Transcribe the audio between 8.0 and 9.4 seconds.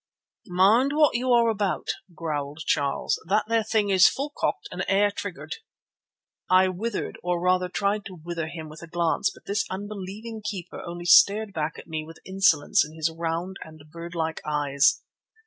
to wither him with a glance,